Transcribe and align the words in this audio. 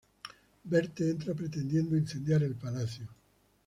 Berthe 0.65 1.11
entra 1.11 1.35
pretendiendo 1.35 1.95
incendiar 1.95 2.41
el 2.41 2.55
palacio. 2.55 3.07